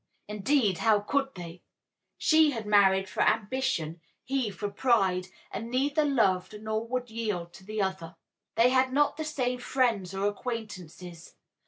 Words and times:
Indeed, 0.27 0.79
how 0.79 1.01
could 1.01 1.35
they? 1.35 1.61
She 2.17 2.49
had 2.49 2.65
married 2.65 3.07
for 3.07 3.21
ambition, 3.21 4.01
he 4.23 4.49
for 4.49 4.67
pride, 4.71 5.27
and 5.51 5.69
neither 5.69 6.03
loved 6.03 6.59
nor 6.59 6.87
would 6.87 7.11
yield 7.11 7.53
to 7.53 7.63
the 7.63 7.83
other. 7.83 8.15
They 8.55 8.69
had 8.71 8.91
not 8.91 9.17
the 9.17 9.23
same 9.23 9.59
friends 9.59 10.15
or 10.15 10.25
acquaintances. 10.27 11.35